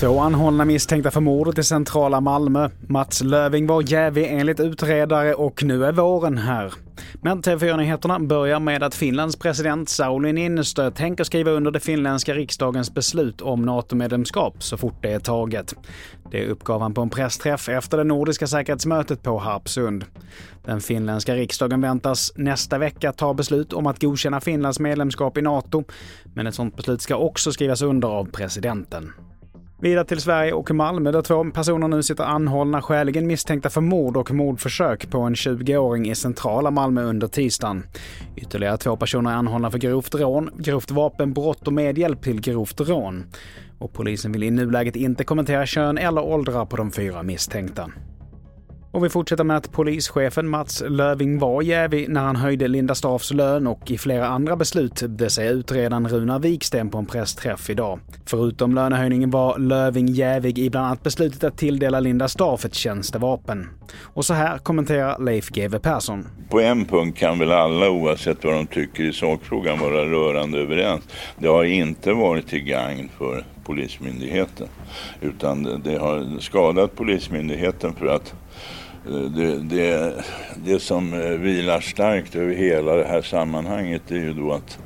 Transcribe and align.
Två 0.00 0.20
anhållna 0.20 0.64
misstänkta 0.64 1.10
för 1.10 1.20
mordet 1.20 1.58
i 1.58 1.64
centrala 1.64 2.20
Malmö. 2.20 2.68
Mats 2.86 3.22
Löving 3.22 3.66
var 3.66 3.92
jävig 3.92 4.26
enligt 4.28 4.60
utredare 4.60 5.34
och 5.34 5.62
nu 5.62 5.84
är 5.84 5.92
våren 5.92 6.38
här. 6.38 6.74
Men 7.22 7.42
TV4-nyheterna 7.42 8.18
börjar 8.18 8.60
med 8.60 8.82
att 8.82 8.94
Finlands 8.94 9.36
president 9.36 9.88
Sauli 9.88 10.32
Niinistö 10.32 10.90
tänker 10.90 11.24
skriva 11.24 11.50
under 11.50 11.70
det 11.70 11.80
finländska 11.80 12.34
riksdagens 12.34 12.94
beslut 12.94 13.40
om 13.40 13.62
NATO-medlemskap 13.62 14.62
så 14.62 14.76
fort 14.76 15.02
det 15.02 15.12
är 15.12 15.18
taget. 15.18 15.74
Det 16.30 16.46
uppgav 16.46 16.80
han 16.80 16.94
på 16.94 17.00
en 17.00 17.10
pressträff 17.10 17.68
efter 17.68 17.96
det 17.96 18.04
nordiska 18.04 18.46
säkerhetsmötet 18.46 19.22
på 19.22 19.38
Harpsund. 19.38 20.04
Den 20.64 20.80
finländska 20.80 21.34
riksdagen 21.34 21.80
väntas 21.80 22.32
nästa 22.36 22.78
vecka 22.78 23.12
ta 23.12 23.34
beslut 23.34 23.72
om 23.72 23.86
att 23.86 24.00
godkänna 24.00 24.40
Finlands 24.40 24.80
medlemskap 24.80 25.38
i 25.38 25.42
NATO, 25.42 25.84
men 26.34 26.46
ett 26.46 26.54
sådant 26.54 26.76
beslut 26.76 27.02
ska 27.02 27.16
också 27.16 27.52
skrivas 27.52 27.82
under 27.82 28.08
av 28.08 28.24
presidenten. 28.24 29.12
Vidare 29.82 30.04
till 30.04 30.20
Sverige 30.20 30.52
och 30.52 30.70
Malmö 30.70 31.10
där 31.10 31.22
två 31.22 31.44
personer 31.44 31.88
nu 31.88 32.02
sitter 32.02 32.24
anhållna 32.24 32.82
skäligen 32.82 33.26
misstänkta 33.26 33.70
för 33.70 33.80
mord 33.80 34.16
och 34.16 34.30
mordförsök 34.30 35.10
på 35.10 35.20
en 35.20 35.34
20-åring 35.34 36.10
i 36.10 36.14
centrala 36.14 36.70
Malmö 36.70 37.02
under 37.02 37.28
tisdagen. 37.28 37.86
Ytterligare 38.36 38.76
två 38.76 38.96
personer 38.96 39.30
är 39.30 39.34
anhållna 39.34 39.70
för 39.70 39.78
grovt 39.78 40.14
rån, 40.14 40.50
grovt 40.58 40.90
vapenbrott 40.90 41.66
och 41.66 41.72
medhjälp 41.72 42.22
till 42.22 42.40
grovt 42.40 42.80
rån. 42.80 43.24
Och 43.78 43.92
polisen 43.92 44.32
vill 44.32 44.42
i 44.42 44.50
nuläget 44.50 44.96
inte 44.96 45.24
kommentera 45.24 45.66
kön 45.66 45.98
eller 45.98 46.24
åldrar 46.24 46.66
på 46.66 46.76
de 46.76 46.90
fyra 46.90 47.22
misstänkta. 47.22 47.90
Och 48.92 49.04
vi 49.04 49.08
fortsätter 49.08 49.44
med 49.44 49.56
att 49.56 49.72
polischefen 49.72 50.48
Mats 50.48 50.82
Löving 50.88 51.38
var 51.38 51.62
jävig 51.62 52.08
när 52.08 52.20
han 52.20 52.36
höjde 52.36 52.68
Linda 52.68 52.94
Staffs 52.94 53.30
lön 53.30 53.66
och 53.66 53.90
i 53.90 53.98
flera 53.98 54.26
andra 54.26 54.56
beslut, 54.56 55.02
det 55.08 55.30
säger 55.30 55.52
utredaren 55.52 56.08
Runar 56.08 56.38
Viksten 56.38 56.90
på 56.90 56.98
en 56.98 57.06
pressträff 57.06 57.70
idag. 57.70 58.00
Förutom 58.26 58.74
lönehöjningen 58.74 59.30
var 59.30 59.58
Löving 59.58 60.08
jävig 60.08 60.58
i 60.58 60.70
bland 60.70 60.86
annat 60.86 61.02
beslutet 61.02 61.44
att 61.44 61.56
tilldela 61.56 62.00
Linda 62.00 62.28
Staff 62.28 62.64
ett 62.64 62.74
tjänstevapen. 62.74 63.68
Och 64.02 64.24
så 64.24 64.34
här 64.34 64.58
kommenterar 64.58 65.18
Leif 65.18 65.48
GW 65.48 65.78
Persson. 65.78 66.26
På 66.48 66.60
en 66.60 66.84
punkt 66.84 67.18
kan 67.18 67.38
väl 67.38 67.52
alla 67.52 67.90
oavsett 67.90 68.44
vad 68.44 68.54
de 68.54 68.66
tycker 68.66 69.02
i 69.02 69.12
sakfrågan 69.12 69.78
vara 69.78 70.04
rörande 70.04 70.58
överens. 70.58 71.02
Det 71.38 71.48
har 71.48 71.64
inte 71.64 72.12
varit 72.12 72.48
till 72.48 72.64
gagn 72.64 73.08
för 73.18 73.44
Polismyndigheten 73.64 74.68
utan 75.20 75.82
det 75.84 75.98
har 75.98 76.40
skadat 76.40 76.96
Polismyndigheten 76.96 77.94
för 77.94 78.06
att 78.06 78.34
eh, 79.06 79.20
det, 79.20 79.58
det, 79.58 80.24
det 80.64 80.80
som 80.80 81.14
eh, 81.14 81.30
vilar 81.30 81.80
starkt 81.80 82.36
över 82.36 82.54
hela 82.54 82.94
det 82.94 83.04
här 83.04 83.22
sammanhanget 83.22 84.10
är 84.10 84.16
ju 84.16 84.32
då 84.32 84.52
att, 84.52 84.78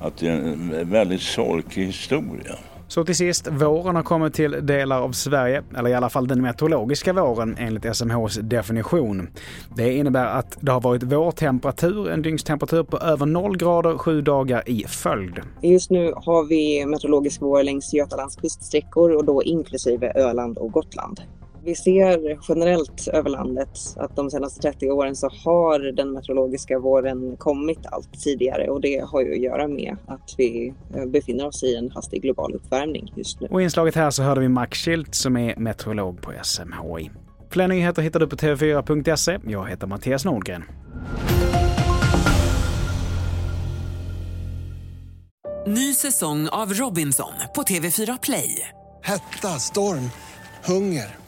att 0.00 0.16
det 0.16 0.28
är 0.28 0.32
en 0.32 0.90
väldigt 0.90 1.22
solkig 1.22 1.86
historia. 1.86 2.54
Så 2.88 3.04
till 3.04 3.16
sist, 3.16 3.48
våren 3.50 3.96
har 3.96 4.02
kommit 4.02 4.34
till 4.34 4.66
delar 4.66 5.00
av 5.00 5.12
Sverige, 5.12 5.62
eller 5.76 5.90
i 5.90 5.94
alla 5.94 6.10
fall 6.10 6.26
den 6.26 6.42
meteorologiska 6.42 7.12
våren 7.12 7.56
enligt 7.58 7.96
SMHs 7.96 8.34
definition. 8.42 9.28
Det 9.76 9.94
innebär 9.94 10.26
att 10.26 10.58
det 10.60 10.72
har 10.72 10.80
varit 10.80 11.02
vårtemperatur, 11.02 12.10
en 12.10 12.22
dygnstemperatur 12.22 12.82
på 12.82 12.98
över 12.98 13.26
0 13.26 13.56
grader 13.56 13.98
sju 13.98 14.20
dagar 14.20 14.68
i 14.68 14.84
följd. 14.88 15.40
Just 15.62 15.90
nu 15.90 16.12
har 16.16 16.44
vi 16.44 16.86
meteorologisk 16.86 17.40
vår 17.40 17.62
längs 17.62 17.94
Götalands 17.94 18.36
kuststräckor 18.36 19.16
och 19.16 19.24
då 19.24 19.42
inklusive 19.42 20.12
Öland 20.14 20.58
och 20.58 20.72
Gotland. 20.72 21.20
Vi 21.68 21.74
ser 21.74 22.38
generellt 22.48 23.08
över 23.08 23.30
landet 23.30 23.78
att 23.96 24.16
de 24.16 24.30
senaste 24.30 24.60
30 24.60 24.90
åren 24.90 25.16
så 25.16 25.28
har 25.44 25.92
den 25.92 26.12
meteorologiska 26.12 26.78
våren 26.78 27.36
kommit 27.36 27.78
allt 27.86 28.22
tidigare 28.22 28.70
och 28.70 28.80
det 28.80 29.04
har 29.06 29.20
ju 29.20 29.32
att 29.32 29.40
göra 29.40 29.68
med 29.68 29.96
att 30.06 30.34
vi 30.38 30.74
eh, 30.94 31.06
befinner 31.06 31.46
oss 31.46 31.62
i 31.62 31.76
en 31.76 31.90
hastig 31.90 32.22
global 32.22 32.54
uppvärmning 32.54 33.12
just 33.16 33.40
nu. 33.40 33.48
Och 33.50 33.60
i 33.60 33.64
inslaget 33.64 33.94
här 33.94 34.10
så 34.10 34.22
hörde 34.22 34.40
vi 34.40 34.48
Max 34.48 34.78
Schildt 34.78 35.14
som 35.14 35.36
är 35.36 35.56
meteorolog 35.56 36.22
på 36.22 36.32
SMHI. 36.42 37.10
Fler 37.50 37.68
nyheter 37.68 38.02
hittar 38.02 38.20
du 38.20 38.28
på 38.28 38.36
tv4.se. 38.36 39.38
Jag 39.46 39.68
heter 39.68 39.86
Mattias 39.86 40.24
Nordgren. 40.24 40.62
Ny 45.66 45.94
säsong 45.94 46.48
av 46.48 46.72
Robinson 46.72 47.32
på 47.54 47.62
TV4 47.62 48.18
Play. 48.22 48.68
Hetta, 49.02 49.48
storm, 49.48 50.10
hunger. 50.64 51.27